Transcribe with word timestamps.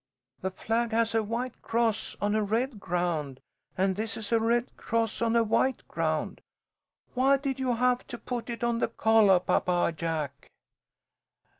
The 0.41 0.49
flag 0.49 0.93
has 0.93 1.13
a 1.13 1.21
white 1.21 1.61
cross 1.61 2.15
on 2.19 2.33
a 2.33 2.41
red 2.43 2.79
ground, 2.79 3.39
and 3.77 3.95
this 3.95 4.17
is 4.17 4.31
a 4.31 4.39
red 4.39 4.75
cross 4.75 5.21
on 5.21 5.35
a 5.35 5.43
white 5.43 5.87
ground. 5.87 6.41
Why 7.13 7.37
did 7.37 7.59
you 7.59 7.75
have 7.75 8.01
it 8.09 8.25
put 8.25 8.63
on 8.63 8.79
the 8.79 8.87
collah, 8.87 9.39
Papa 9.41 9.93
Jack?" 9.95 10.49